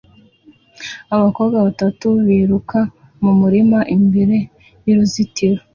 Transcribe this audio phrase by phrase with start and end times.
[1.15, 2.79] Abakobwa batatu biruka
[3.23, 4.37] mu murima imbere
[4.85, 5.61] y'uruzitiro